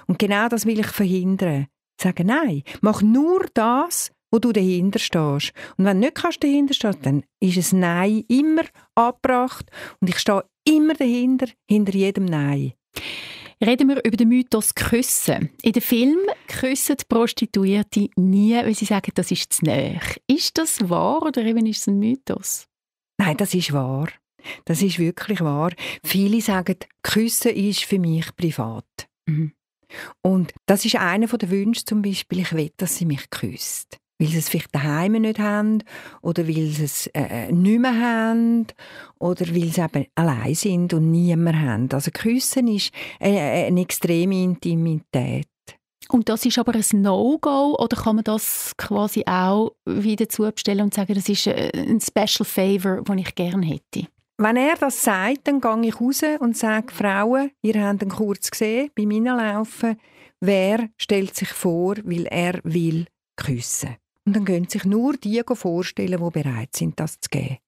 [0.07, 1.67] Und genau das will ich verhindern.
[2.01, 5.53] Sagen, nein, mach nur das, wo du dahinter stehst.
[5.77, 8.63] Und wenn du nicht dahinter stehen, dann ist es Nein immer
[8.95, 12.73] abgebracht und ich stehe immer dahinter, hinter jedem Nein.
[13.65, 15.49] Reden wir über den Mythos Küssen.
[15.63, 20.03] In dem Film küssen die Prostituierte nie, weil sie sagen, das ist zu näher.
[20.27, 22.67] Ist das wahr oder eben ist es ein Mythos?
[23.17, 24.09] Nein, das ist wahr.
[24.67, 25.73] Das ist wirklich wahr.
[26.05, 29.09] Viele sagen, Küssen ist für mich privat.
[29.27, 29.53] Mhm.
[30.21, 34.29] Und das ist einer der Wünsche zum Beispiel, ich will, dass sie mich küsst weil
[34.29, 35.83] sie es vielleicht daheim nicht haben
[36.23, 38.67] oder weil sie es äh, äh, nicht mehr haben
[39.19, 41.89] oder weil sie eben allein sind und niemand haben.
[41.93, 45.47] Also Küssen ist eine, eine extreme Intimität.
[46.11, 50.95] Und das ist aber ein No-Go oder kann man das quasi auch wieder zubestellen und
[50.95, 54.07] sagen, das ist äh, ein Special Favor, den ich gerne hätte?
[54.37, 58.51] Wenn er das sagt, dann gehe ich raus und sage, Frauen, ihr habt ihn kurz
[58.51, 59.97] gesehen, bei mir laufen,
[60.41, 63.97] wer stellt sich vor, weil er will küssen.
[64.27, 67.59] Und dann können sich nur die vorstellen, die bereit sind, das zu geben.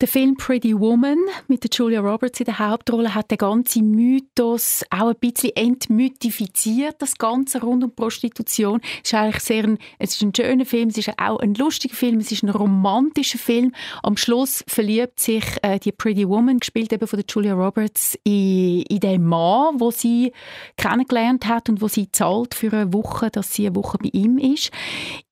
[0.00, 5.08] Der Film Pretty Woman mit Julia Roberts in der Hauptrolle hat den ganzen Mythos auch
[5.10, 8.80] ein bisschen entmythifiziert, das Ganze rund um Prostitution.
[9.04, 11.94] Es ist eigentlich sehr ein, es ist ein schöner Film, es ist auch ein lustiger
[11.94, 13.72] Film, es ist ein romantischer Film.
[14.02, 18.82] Am Schluss verliebt sich äh, die Pretty Woman, gespielt eben von der Julia Roberts, in,
[18.82, 20.32] in den Mann, wo sie
[20.76, 24.38] kennengelernt hat und wo sie zahlt für eine Woche, dass sie eine Woche bei ihm
[24.38, 24.72] ist.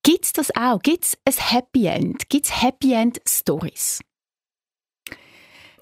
[0.03, 0.79] Gibt es das auch?
[0.81, 2.29] Gibt es ein Happy End?
[2.29, 3.99] Gibt es Happy End Stories?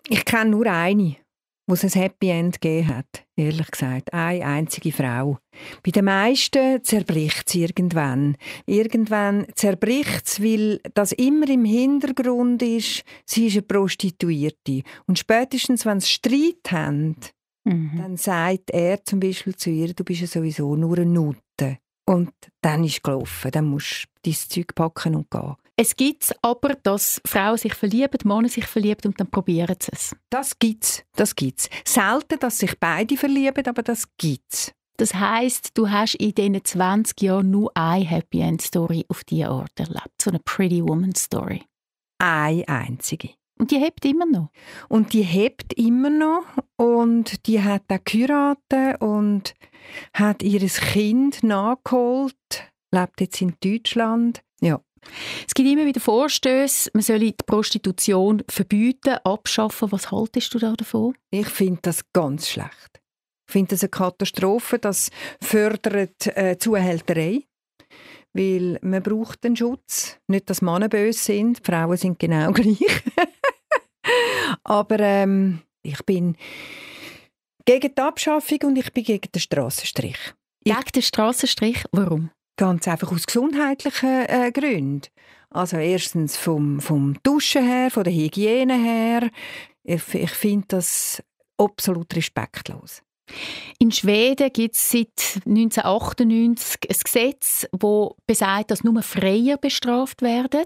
[0.07, 1.15] Ich kenne nur eine,
[1.67, 4.13] wo es ein Happy End gegeben hat, ehrlich gesagt.
[4.13, 5.37] Eine einzige Frau.
[5.83, 8.35] Bei den meisten zerbricht es irgendwann.
[8.65, 14.81] Irgendwann zerbricht es, weil das immer im Hintergrund ist, sie ist eine Prostituierte.
[15.07, 17.15] Und spätestens, wenn sie Streit haben,
[17.63, 17.91] mhm.
[17.97, 21.77] dann sagt er zum Beispiel zu ihr, du bist ja sowieso nur eine Nutte.
[22.05, 25.55] Und dann ist gelaufen, dann musst du dein Zeug packen und gehen.
[25.77, 30.15] Es gibt aber, dass Frauen sich verlieben, Männer sich verlieben und dann probieren sie es.
[30.29, 31.69] Das gibt's, das gibt's.
[31.85, 34.73] Selten, dass sich beide verlieben, aber das gibt's.
[34.97, 39.49] Das heißt, du hast in diesen 20 Jahren nur eine Happy End Story auf diese
[39.49, 41.63] Art erlebt, so eine Pretty Woman Story.
[42.19, 43.29] Eine einzige.
[43.57, 44.49] Und die hebt immer noch.
[44.89, 46.45] Und die hebt immer noch
[46.77, 49.53] und die hat auch geheiratet und
[50.13, 52.35] hat ihr Kind nachgeholt,
[52.91, 54.41] lebt jetzt in Deutschland.
[54.61, 54.81] Ja.
[55.47, 59.91] Es gibt immer wieder Vorstöße, man solle die Prostitution verbieten, abschaffen.
[59.91, 61.15] Was haltest du da davon?
[61.31, 63.01] Ich finde das ganz schlecht.
[63.47, 64.79] Ich finde das eine Katastrophe.
[64.79, 65.09] Das
[65.41, 67.43] fördert äh, Zuhälterei,
[68.33, 70.17] weil man braucht den Schutz.
[70.27, 72.79] Nicht, dass Männer böse sind, Frauen sind genau gleich.
[74.63, 76.37] Aber ähm, ich bin
[77.65, 80.17] gegen die Abschaffung und ich bin gegen den Strassenstrich.
[80.63, 81.83] Gegen den Strassenstrich?
[81.91, 82.31] Warum?
[82.57, 85.07] Ganz einfach aus gesundheitlichen äh, Gründen.
[85.49, 89.29] Also erstens vom, vom Duschen her, von der Hygiene her.
[89.83, 91.21] Ich, ich finde das
[91.57, 93.01] absolut respektlos.
[93.79, 100.65] In Schweden gibt es seit 1998 ein Gesetz, das besagt, dass nur Freier bestraft werden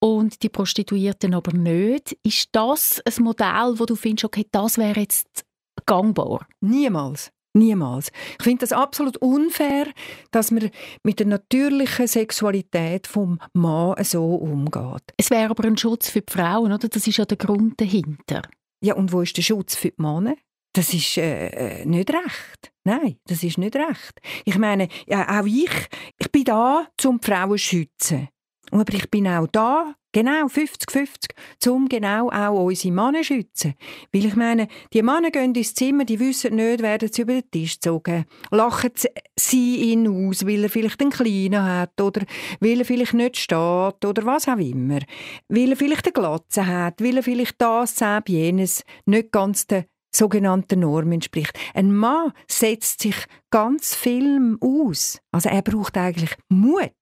[0.00, 2.16] und die Prostituierten aber nicht.
[2.22, 5.44] Ist das ein Modell, wo du findest, okay, das wäre jetzt
[5.86, 6.46] gangbar?
[6.60, 7.30] Niemals.
[7.58, 8.10] Niemals.
[8.38, 9.86] Ich finde das absolut unfair,
[10.30, 10.70] dass man
[11.02, 15.02] mit der natürlichen Sexualität vom Mann so umgeht.
[15.16, 16.88] Es wäre aber ein Schutz für die Frauen, oder?
[16.88, 18.42] Das ist ja der Grund dahinter.
[18.80, 20.36] Ja, und wo ist der Schutz für die Männer?
[20.72, 22.72] Das ist äh, äh nicht recht.
[22.84, 24.20] Nein, das ist nicht recht.
[24.44, 25.70] Ich meine, ja, auch ich,
[26.18, 28.28] ich bin da, um die Frauen zu schützen.
[28.70, 33.74] Aber ich bin auch da, genau 50-50, um genau auch unsere Männer zu schützen.
[34.12, 37.50] Weil ich meine, die Männer gehen ins Zimmer, die wissen nicht, werden sie über den
[37.50, 38.24] Tisch gezogen.
[38.50, 38.92] Lachen
[39.38, 42.22] sie ihn aus, weil er vielleicht einen Kleinen hat oder
[42.60, 45.00] weil er vielleicht nicht steht oder was auch immer.
[45.48, 49.84] Weil er vielleicht eine Glatze hat, weil er vielleicht das, das, jenes nicht ganz der
[50.10, 51.52] sogenannten Norm entspricht.
[51.74, 53.16] Ein Mann setzt sich
[53.50, 55.20] ganz viel aus.
[55.30, 56.92] Also er braucht eigentlich Mut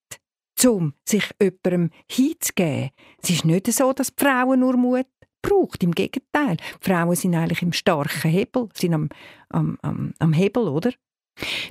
[0.64, 2.90] um sich jemandem hinzugeben.
[3.22, 5.06] Es ist nicht so, dass die Frauen nur Mut
[5.42, 5.82] braucht.
[5.82, 6.56] Im Gegenteil.
[6.56, 9.08] Die Frauen sind eigentlich im starken Hebel, sind am,
[9.50, 10.92] am, am, am Hebel, oder?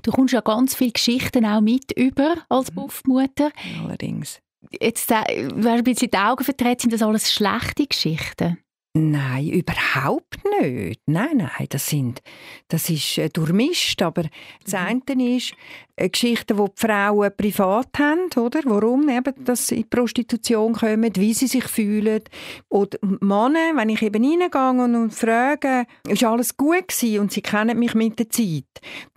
[0.03, 2.75] Du kommst ja ganz viele Geschichten auch mit über als mhm.
[2.75, 3.51] Buffmutter.
[3.83, 4.39] Allerdings.
[4.81, 8.57] Jetzt, äh, du ein bisschen die Augen verdreht, sind das alles schlechte Geschichten?
[8.97, 11.01] Nein, überhaupt nicht.
[11.05, 12.21] Nein, nein, das, sind,
[12.69, 14.01] das ist äh, durchmischt.
[14.01, 14.23] Aber
[14.63, 15.01] das mhm.
[15.05, 15.53] eine ist
[15.97, 18.61] äh, Geschichten, die die Frauen privat haben, oder?
[18.63, 22.23] Warum eben, dass sie in die Prostitution kommen, wie sie sich fühlen.
[22.69, 27.77] Oder Männer, wenn ich eben reingehe und frage, ist alles gut gewesen und sie kennen
[27.77, 28.63] mich mit der Zeit,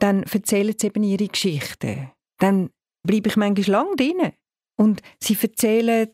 [0.01, 2.11] dann erzählen sie eben ihre Geschichten.
[2.41, 2.71] Dann
[3.07, 4.33] bleibe ich manchmal lang drin.
[4.77, 6.11] Und sie erzählen,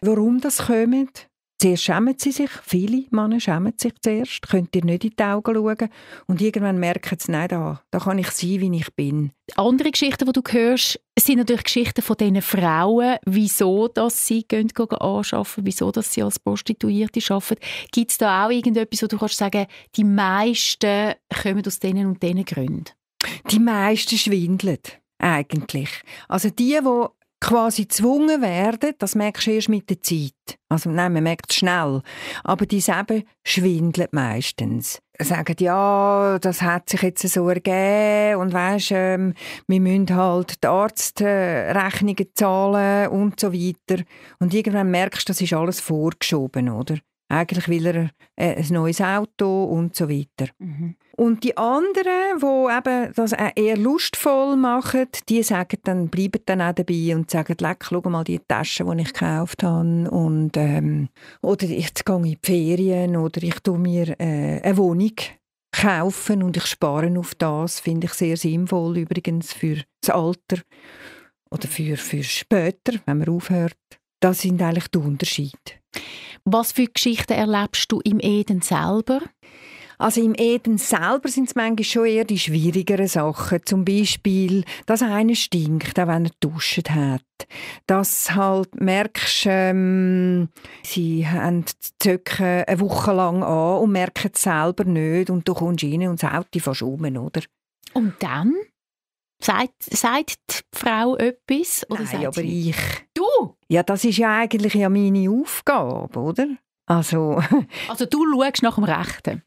[0.00, 1.28] warum das kommt
[1.64, 5.54] Zuerst schämen sie sich, viele Männer schämen sich zuerst, könnt ihr nicht in die Augen
[5.54, 5.88] schauen
[6.26, 9.30] und irgendwann merken sie, nein, da, da kann ich sein, wie ich bin.
[9.56, 14.68] Andere Geschichten, die du hörst, sind natürlich Geschichten von diesen Frauen, wieso dass sie gehen,
[14.68, 17.64] gehen anschaffen, wieso dass sie als Prostituierte arbeiten.
[17.90, 22.22] Gibt es da auch irgendetwas, wo du kannst sagen, die meisten kommen aus diesen und
[22.22, 22.90] diesen Gründen?
[23.50, 24.80] Die meisten schwindeln
[25.16, 25.88] eigentlich.
[26.28, 27.06] Also die, die
[27.40, 30.58] quasi gezwungen werden, das merkst du erst mit der Zeit.
[30.68, 32.02] Also nein, man merkt es schnell.
[32.42, 35.00] Aber die selber schwindeln meistens.
[35.18, 39.34] Sagen, ja, das hat sich jetzt so ergeben und weisst, ähm,
[39.68, 44.02] wir müssen halt die Arztrechnungen zahlen und so weiter.
[44.40, 46.96] Und irgendwann merkst du, das ist alles vorgeschoben, oder?
[47.34, 50.52] Eigentlich will er äh, ein neues Auto und so weiter.
[50.58, 50.94] Mhm.
[51.16, 56.74] Und die anderen, die eben das eher lustvoll machen, die sagen dann, bleiben dann auch
[56.74, 60.08] dabei und sagen, leck, schau mal die Taschen, die ich gekauft habe.
[60.10, 61.08] Und, ähm,
[61.42, 65.14] oder jetzt gehe ich in die Ferien oder ich tue mir äh, eine Wohnung
[65.72, 67.80] kaufen und ich spare auf das.
[67.80, 70.62] Finde ich sehr sinnvoll übrigens für das Alter
[71.50, 73.76] oder für, für später, wenn man aufhört.
[74.20, 75.83] Das sind eigentlich die Unterschiede.
[76.44, 79.20] Was für Geschichten erlebst du im Eden selber?
[79.98, 83.60] Also im Eden selber sind es manchmal schon eher die schwierigeren Sachen.
[83.64, 87.22] Zum Beispiel, dass einer stinkt, auch wenn er geduscht hat.
[87.86, 90.48] Dass halt merkst, ähm,
[90.82, 95.54] sie haben die Zöcke eine Woche lang an und merken es selber nicht und du
[95.54, 97.42] kommst rein und das Auto verschoben, oder?
[97.92, 98.54] Und dann?
[99.40, 101.84] Sagt, sagt die Frau etwas?
[101.90, 102.70] Oder Nein, aber sie...
[102.70, 102.76] ich.
[103.24, 103.56] Du?
[103.68, 106.48] Ja, das ist ja eigentlich ja meine Aufgabe, oder?
[106.86, 107.42] Also,
[107.88, 109.42] also du schaust nach dem Rechten?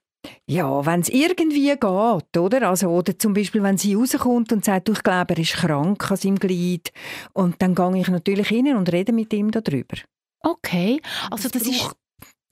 [0.49, 2.69] Ja, wenn es irgendwie geht, oder?
[2.69, 6.17] Also, oder zum Beispiel, wenn sie rauskommt und sagt, ich glaube, er ist krank an
[6.17, 6.91] seinem Glied.
[7.33, 9.97] Und dann gehe ich natürlich hin und rede mit ihm darüber.
[10.41, 11.95] Okay, also das, das ist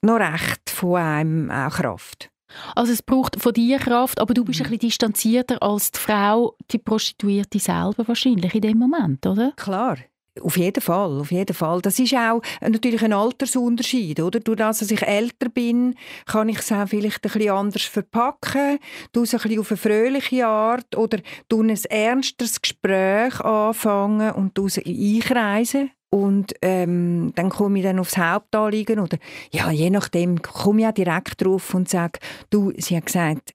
[0.01, 2.29] noch recht von einem auch Kraft.
[2.75, 6.55] Also es braucht von dir Kraft, aber du bist ein bisschen distanzierter als die Frau,
[6.71, 9.51] die Prostituierte selber wahrscheinlich in dem Moment, oder?
[9.57, 9.97] Klar.
[10.41, 11.81] Auf jeden Fall, auf jeden Fall.
[11.81, 14.41] Das ist auch natürlich ein Altersunterschied, oder?
[14.41, 15.95] Durch das, dass ich älter bin,
[16.25, 18.79] kann ich es auch vielleicht ein bisschen anders verpacken,
[19.13, 24.57] du es ein bisschen auf eine fröhliche Art oder du ein ernsteres Gespräch anfangen und
[24.57, 29.17] du einkreisen und ähm, dann komme ich dann aufs Hauptanliegen oder
[29.51, 32.19] ja, je nachdem komme ich auch direkt drauf und sage,
[32.49, 33.54] du, sie hat gesagt,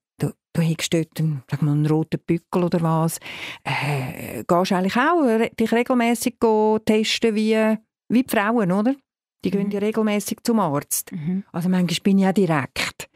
[0.61, 3.19] du, du hast dort einen, sag mal, einen roten Bückel oder was.
[3.65, 6.37] Äh, gehst eigentlich auch dich regelmäßig
[6.85, 7.77] testen wie,
[8.09, 8.95] wie die Frauen, oder?
[9.45, 9.53] Die mhm.
[9.53, 11.13] gehen ja regelmäßig zum Arzt.
[11.13, 11.45] Mhm.
[11.53, 13.09] Also manchmal bin ich auch direkt.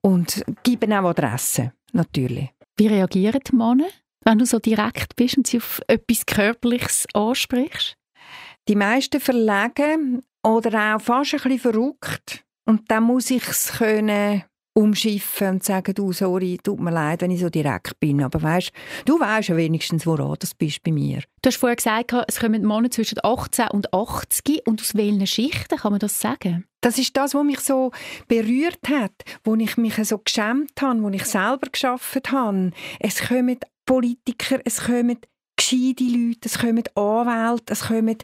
[0.00, 2.50] Und geben auch Adressen, natürlich.
[2.76, 3.88] Wie reagieren die Männer,
[4.24, 7.96] wenn du so direkt bist und sie auf etwas Körperliches ansprichst?
[8.68, 12.44] die meisten verlegen oder auch fast ein bisschen verrückt.
[12.64, 14.42] Und dann muss ich es können
[14.76, 18.22] umschiffen und sagen, du, sorry, tut mir leid, wenn ich so direkt bin.
[18.22, 18.70] Aber weißt,
[19.06, 21.22] du weißt ja wenigstens, woran das bist bei mir.
[21.40, 25.78] Du hast vorher gesagt, es kommen Männer zwischen 18 und 80 und aus welchen Schichten,
[25.78, 26.66] kann man das sagen?
[26.82, 27.90] Das ist das, was mich so
[28.28, 32.70] berührt hat, wo ich mich so geschämt habe, wo ich selber geschafft habe.
[33.00, 35.18] Es kommen Politiker, es kommen
[35.56, 38.18] gescheite Leute, es kommen Anwälte, es kommen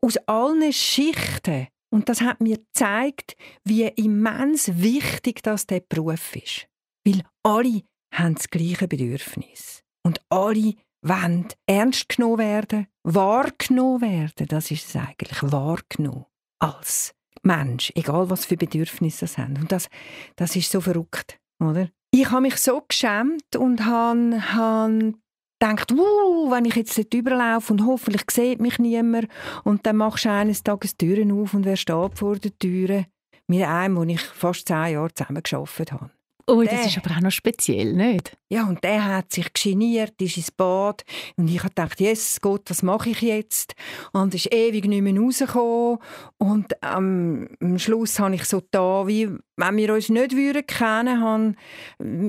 [0.00, 1.68] aus allen Schichten.
[1.94, 6.66] Und das hat mir gezeigt, wie immens wichtig das der Beruf ist.
[7.06, 9.84] Weil alle haben das gleiche Bedürfnis.
[10.04, 14.48] Und alle wollen ernst genommen werden, wahrgenommen werden.
[14.48, 16.26] Das ist es eigentlich, wahrgenommen.
[16.58, 19.56] Als Mensch, egal was für Bedürfnisse sie haben.
[19.56, 19.88] Und das,
[20.34, 21.90] das ist so verrückt, oder?
[22.10, 25.14] Ich habe mich so geschämt und habe, habe
[25.62, 29.28] denkt, uh, wenn ich jetzt dort überlaufe und hoffentlich sieht mich niemand
[29.64, 33.04] und dann machst du eines Tages die Türen auf und wer steht vor der Tür?
[33.46, 36.10] Mit einem, wo ich fast zehn Jahre zusammen gearbeitet habe.
[36.46, 38.36] Oh, das der, ist aber auch noch speziell, nicht?
[38.50, 41.02] Ja, und der hat sich geniert, ist ins Bad
[41.36, 43.74] und ich habe gedacht, yes, Gott, was mache ich jetzt?
[44.12, 45.98] Und ist ewig nicht mehr rausgekommen
[46.36, 51.20] und ähm, am Schluss habe ich so da, wie wenn wir uns nicht würden kennen,
[51.22, 51.56] haben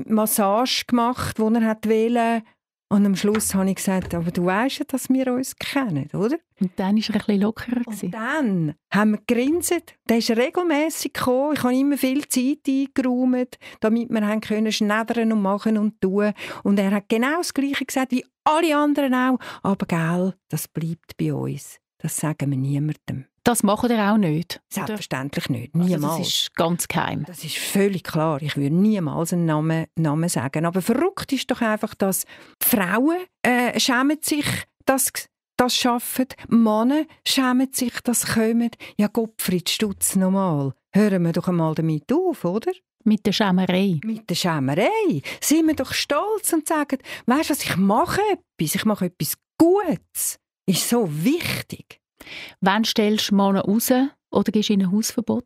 [0.08, 2.44] Massage gemacht, wo er hat wollte
[2.88, 6.38] und am Schluss habe ich gesagt, aber du weißt ja, dass wir uns kennen, oder?
[6.62, 7.82] Und dann war er ein bisschen lockerer.
[7.86, 9.96] Und dann haben wir gegrinset.
[10.08, 11.54] Der ist regelmässig gekommen.
[11.56, 16.34] Ich habe immer viel Zeit eingeräumt, damit wir haben können schneddern und machen und tun.
[16.64, 19.40] Und er hat genau das Gleiche gesagt wie alle anderen auch.
[19.64, 21.80] Aber gell, das bleibt bei uns.
[21.98, 23.26] Das sagen wir niemandem.
[23.46, 24.60] Das machen wir auch nicht?
[24.70, 25.76] Selbstverständlich nicht.
[25.76, 26.04] Niemals.
[26.04, 27.26] Also das ist ganz geheim.
[27.28, 28.42] Das ist völlig klar.
[28.42, 30.66] Ich würde niemals einen Namen, Namen sagen.
[30.66, 32.26] Aber verrückt ist doch einfach, dass
[32.60, 34.48] Frauen äh, schämen sich,
[34.88, 35.12] dass
[35.58, 36.26] das schaffen.
[36.48, 38.72] Männer schämen sich, das kommen.
[38.98, 40.74] Ja, Gottfried Stutz nochmal.
[40.96, 42.72] Hören wir doch einmal damit auf, oder?
[43.04, 44.00] Mit der Schämerei.
[44.04, 45.22] Mit der Schämerei.
[45.40, 49.38] Sind wir doch stolz und sagen, weißt du was, ich mache etwas, ich mache etwas
[49.60, 50.40] Gutes.
[50.68, 52.02] Ist so wichtig.
[52.62, 53.92] Wann stellst du Männer raus
[54.32, 55.46] oder gibst ihnen ein Hausverbot?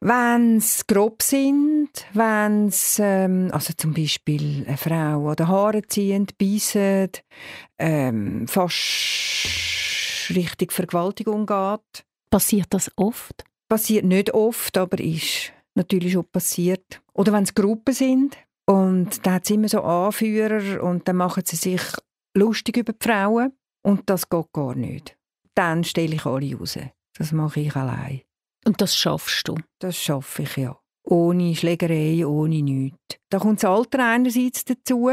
[0.00, 6.26] Wenn sie grob sind, wenn sie, ähm, also zum Beispiel eine Frau oder Haare ziehen,
[6.38, 7.08] beißen,
[7.78, 12.04] ähm, fast Richtung Vergewaltigung geht.
[12.30, 13.44] Passiert das oft?
[13.68, 17.00] Passiert nicht oft, aber ist natürlich schon passiert.
[17.14, 21.44] Oder wenn es Gruppen sind und da hat es immer so Anführer und dann machen
[21.46, 21.82] sie sich
[22.36, 25.16] lustig über die Frauen und das geht gar nicht
[25.54, 26.78] dann stelle ich alle raus.
[27.16, 28.22] Das mache ich allein.
[28.66, 29.56] Und das schaffst du?
[29.78, 30.78] Das schaffe ich, ja.
[31.04, 33.18] Ohne Schlägerei, ohne nichts.
[33.28, 35.10] Da kommt das Alter einerseits dazu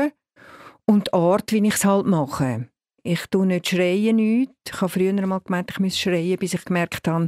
[0.85, 2.69] und die Art, wie ich es halt mache.
[3.03, 4.53] Ich tue nicht schreien, nichts.
[4.67, 7.27] Ich habe früher einmal gemeint, ich müsse schreien, bis ich gemerkt habe,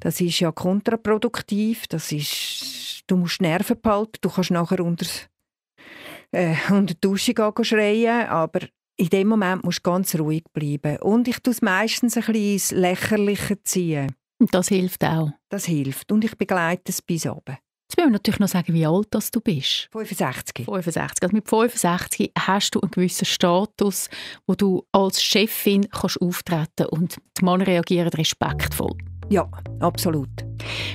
[0.00, 1.86] das ist ja kontraproduktiv.
[1.88, 4.18] Das ist, du musst Nerven behalten.
[4.20, 5.06] Du kannst nachher unter,
[6.32, 8.60] äh, unter die Dusche gehen schreien, aber
[8.96, 10.98] in dem Moment musst du ganz ruhig bleiben.
[10.98, 14.14] Und ich tue es meistens ein bisschen ins Lächerliche ziehen.
[14.38, 15.30] Und das hilft auch?
[15.48, 16.12] Das hilft.
[16.12, 17.56] Und ich begleite es bis oben.
[17.88, 19.88] Jetzt müssen wir natürlich noch sagen, wie alt das du bist.
[19.92, 20.64] 65.
[20.64, 21.22] 65.
[21.22, 24.08] Also mit 65 hast du einen gewissen Status,
[24.46, 28.96] wo du als Chefin kannst auftreten und die Männer reagieren respektvoll.
[29.30, 29.48] Ja,
[29.80, 30.28] absolut.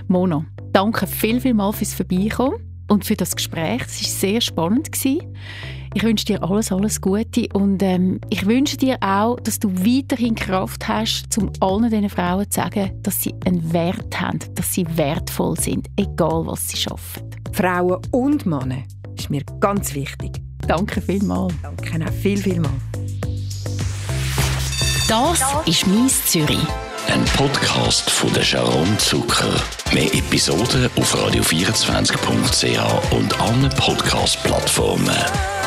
[0.08, 3.84] Mona, danke viel, viel mal fürs Vorbeikommen und für das Gespräch.
[3.84, 4.92] Es war sehr spannend.
[4.92, 5.34] Gewesen.
[5.94, 10.36] Ich wünsche dir alles, alles Gute und ähm, ich wünsche dir auch, dass du weiterhin
[10.36, 14.86] Kraft hast, um allen diesen Frauen zu sagen, dass sie einen Wert haben, dass sie
[14.96, 17.30] wertvoll sind, egal was sie schaffen.
[17.52, 18.84] Frauen und Männer
[19.18, 20.42] ist mir ganz wichtig.
[20.66, 21.54] Danke vielmals.
[21.62, 22.74] Danke auch viel, vielmals.
[25.10, 26.58] Das ist «Mies Zürich».
[27.10, 29.54] Ein Podcast von der Sharon Zucker.
[29.94, 35.61] Mehr Episoden auf radio24.ch und allen Podcast-Plattformen.